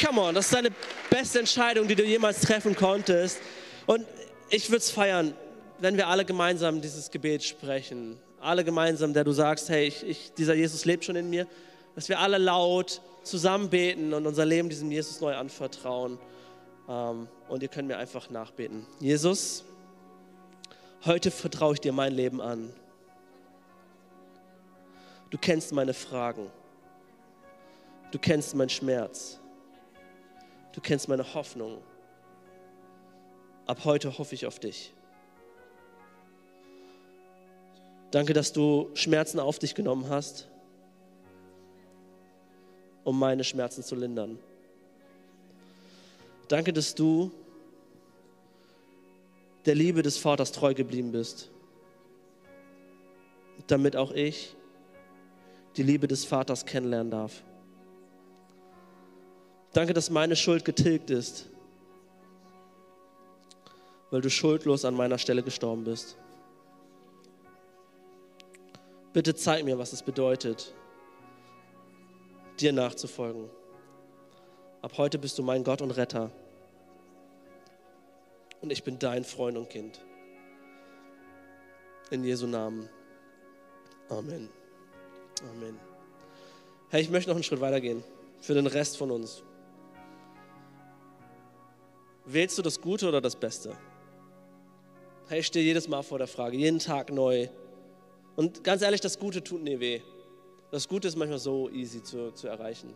[0.00, 0.70] come on, das ist deine
[1.10, 3.40] beste Entscheidung, die du jemals treffen konntest.
[3.86, 4.06] Und
[4.50, 5.34] ich würde es feiern,
[5.78, 8.18] wenn wir alle gemeinsam dieses Gebet sprechen.
[8.40, 11.46] Alle gemeinsam, der du sagst, hey, ich, ich, dieser Jesus lebt schon in mir.
[11.94, 16.18] Dass wir alle laut zusammen beten und unser Leben diesem Jesus neu anvertrauen.
[16.88, 18.86] Ähm, und ihr könnt mir einfach nachbeten.
[19.00, 19.64] Jesus,
[21.06, 22.72] Heute vertraue ich dir mein Leben an.
[25.30, 26.50] Du kennst meine Fragen.
[28.10, 29.38] Du kennst meinen Schmerz.
[30.72, 31.80] Du kennst meine Hoffnung.
[33.66, 34.94] Ab heute hoffe ich auf dich.
[38.10, 40.48] Danke, dass du Schmerzen auf dich genommen hast,
[43.04, 44.38] um meine Schmerzen zu lindern.
[46.48, 47.32] Danke, dass du
[49.64, 51.50] der Liebe des Vaters treu geblieben bist,
[53.66, 54.54] damit auch ich
[55.76, 57.42] die Liebe des Vaters kennenlernen darf.
[59.72, 61.46] Danke, dass meine Schuld getilgt ist,
[64.10, 66.16] weil du schuldlos an meiner Stelle gestorben bist.
[69.16, 70.74] Bitte zeig mir, was es bedeutet,
[72.60, 73.48] dir nachzufolgen.
[74.82, 76.30] Ab heute bist du mein Gott und Retter
[78.60, 80.04] und ich bin dein Freund und Kind.
[82.10, 82.90] In Jesu Namen.
[84.10, 84.50] Amen.
[85.50, 85.78] Amen.
[86.90, 88.04] Hey, ich möchte noch einen Schritt weitergehen
[88.42, 89.42] für den Rest von uns.
[92.26, 93.78] Wählst du das Gute oder das Beste?
[95.28, 97.48] Hey, ich stehe jedes Mal vor der Frage, jeden Tag neu.
[98.36, 100.00] Und ganz ehrlich, das Gute tut nie weh.
[100.70, 102.92] Das Gute ist manchmal so easy zu, zu erreichen.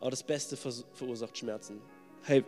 [0.00, 1.80] Aber das Beste verursacht Schmerzen.
[2.22, 2.44] Hey,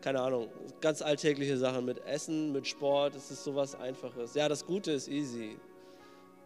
[0.00, 0.48] keine Ahnung,
[0.80, 4.34] ganz alltägliche Sachen mit Essen, mit Sport, es ist sowas Einfaches.
[4.34, 5.58] Ja, das Gute ist easy.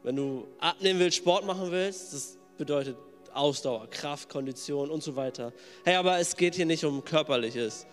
[0.02, 2.96] Wenn du abnehmen willst, Sport machen willst, das bedeutet
[3.32, 5.52] Ausdauer, Kraft, Kondition und so weiter.
[5.84, 7.86] Hey, aber es geht hier nicht um Körperliches.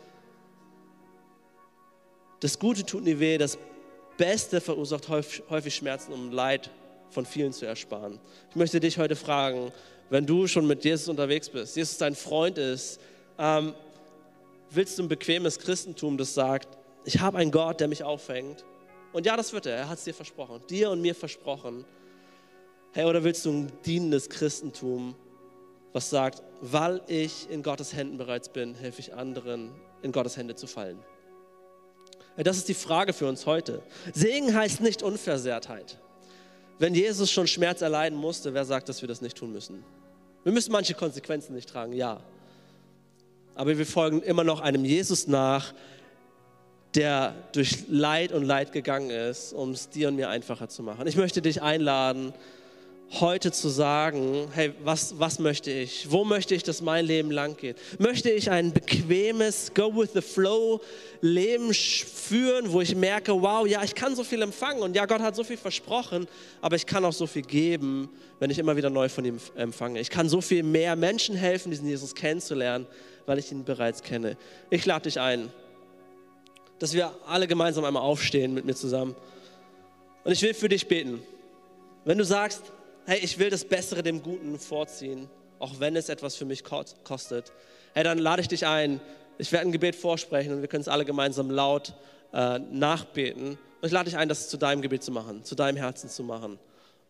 [2.40, 3.58] Das Gute tut nie weh, das
[4.18, 6.72] Beste verursacht häufig Schmerzen, um Leid
[7.10, 8.20] von vielen zu ersparen.
[8.50, 9.72] Ich möchte dich heute fragen,
[10.10, 13.00] wenn du schon mit Jesus unterwegs bist, Jesus dein Freund ist,
[13.38, 13.74] ähm,
[14.72, 18.66] willst du ein bequemes Christentum, das sagt, ich habe einen Gott, der mich auffängt?
[19.14, 19.76] Und ja, das wird er.
[19.76, 20.62] Er hat es dir versprochen.
[20.70, 21.86] Dir und mir versprochen.
[22.92, 25.16] Hey, oder willst du ein dienendes Christentum,
[25.94, 30.56] was sagt, weil ich in Gottes Händen bereits bin, helfe ich anderen, in Gottes Hände
[30.56, 31.00] zu fallen?
[32.38, 33.82] Das ist die Frage für uns heute.
[34.14, 36.00] Segen heißt nicht Unversehrtheit.
[36.80, 39.84] Wenn Jesus schon Schmerz erleiden musste, wer sagt, dass wir das nicht tun müssen?
[40.44, 42.22] Wir müssen manche Konsequenzen nicht tragen, ja
[43.60, 45.74] aber wir folgen immer noch einem Jesus nach,
[46.96, 51.06] der durch Leid und Leid gegangen ist, um es dir und mir einfacher zu machen.
[51.08, 52.34] Ich möchte dich einladen,
[53.12, 56.12] heute zu sagen, hey, was, was möchte ich?
[56.12, 57.78] Wo möchte ich, dass mein Leben lang geht?
[58.00, 60.80] Möchte ich ein bequemes, go with the flow
[61.22, 65.22] Leben führen, wo ich merke, wow, ja, ich kann so viel empfangen und ja, Gott
[65.22, 66.28] hat so viel versprochen,
[66.62, 70.00] aber ich kann auch so viel geben, wenn ich immer wieder neu von ihm empfange.
[70.00, 72.86] Ich kann so viel mehr Menschen helfen, diesen Jesus kennenzulernen,
[73.26, 74.38] weil ich ihn bereits kenne.
[74.70, 75.52] Ich lade dich ein,
[76.78, 79.16] dass wir alle gemeinsam einmal aufstehen mit mir zusammen.
[80.24, 81.22] Und ich will für dich beten.
[82.06, 82.62] Wenn du sagst,
[83.06, 85.30] hey, ich will das Bessere dem Guten vorziehen,
[85.60, 87.52] auch wenn es etwas für mich kostet,
[87.94, 89.02] hey, dann lade ich dich ein.
[89.38, 91.94] Ich werde ein Gebet vorsprechen und wir können es alle gemeinsam laut
[92.34, 93.52] äh, nachbeten.
[93.52, 96.24] Und ich lade dich ein, das zu deinem Gebet zu machen, zu deinem Herzen zu
[96.24, 96.60] machen.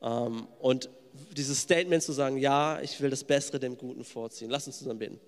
[0.01, 0.89] Ähm, und
[1.35, 4.49] dieses Statement zu sagen, ja, ich will das Bessere dem Guten vorziehen.
[4.49, 5.19] Lass uns zusammen beten.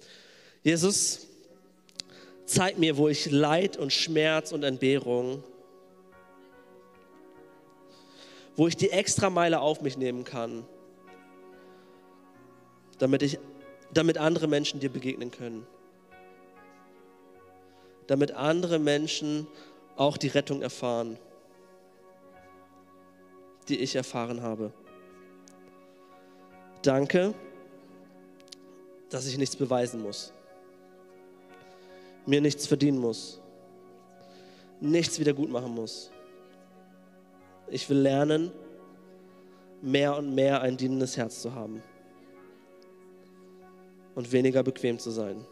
[0.63, 1.27] Jesus,
[2.45, 5.43] zeig mir, wo ich Leid und Schmerz und Entbehrung,
[8.61, 10.63] wo ich die Extrameile auf mich nehmen kann,
[12.99, 13.39] damit, ich,
[13.91, 15.65] damit andere Menschen dir begegnen können.
[18.05, 19.47] Damit andere Menschen
[19.95, 21.17] auch die Rettung erfahren,
[23.67, 24.71] die ich erfahren habe.
[26.83, 27.33] Danke,
[29.09, 30.33] dass ich nichts beweisen muss,
[32.27, 33.41] mir nichts verdienen muss,
[34.79, 36.11] nichts wieder gut machen muss.
[37.71, 38.51] Ich will lernen,
[39.81, 41.81] mehr und mehr ein dienendes Herz zu haben
[44.13, 45.45] und weniger bequem zu sein.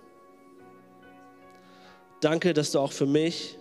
[2.22, 3.58] Danke, dass du auch für mich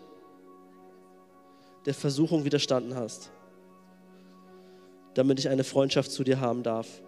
[1.87, 3.31] der Versuchung widerstanden hast,
[5.15, 7.01] damit ich eine Freundschaft zu dir haben darf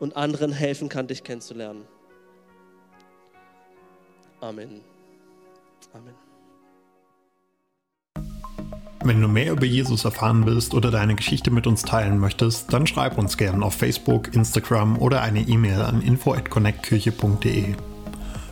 [0.00, 1.86] und anderen helfen kann, dich kennenzulernen.
[4.40, 4.82] Amen.
[5.92, 6.23] Amen.
[9.06, 12.86] Wenn du mehr über Jesus erfahren willst oder deine Geschichte mit uns teilen möchtest, dann
[12.86, 17.74] schreib uns gerne auf Facebook, Instagram oder eine E-Mail an info@connectkirche.de.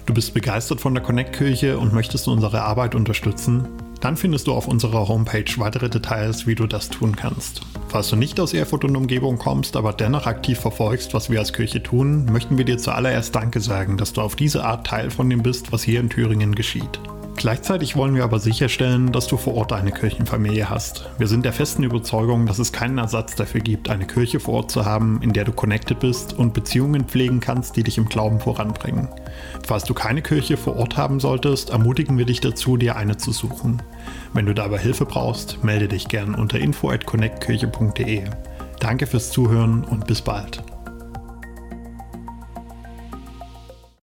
[0.05, 3.67] Du bist begeistert von der Connect Kirche und möchtest unsere Arbeit unterstützen?
[4.03, 7.63] Dann findest du auf unserer Homepage weitere Details, wie du das tun kannst.
[7.89, 11.55] Falls du nicht aus Erfurt und Umgebung kommst, aber dennoch aktiv verfolgst, was wir als
[11.55, 15.31] Kirche tun, möchten wir dir zuallererst Danke sagen, dass du auf diese Art Teil von
[15.31, 17.01] dem bist, was hier in Thüringen geschieht.
[17.43, 21.11] Gleichzeitig wollen wir aber sicherstellen, dass du vor Ort eine Kirchenfamilie hast.
[21.19, 24.71] Wir sind der festen Überzeugung, dass es keinen Ersatz dafür gibt, eine Kirche vor Ort
[24.71, 28.39] zu haben, in der du connected bist und Beziehungen pflegen kannst, die dich im Glauben
[28.39, 29.09] voranbringen.
[29.67, 33.33] Falls du keine Kirche vor Ort haben solltest, ermutigen wir dich dazu, dir eine zu
[33.33, 33.83] suchen.
[34.33, 38.23] Wenn du dabei Hilfe brauchst, melde dich gern unter info@connectkirche.de.
[38.79, 40.63] Danke fürs Zuhören und bis bald.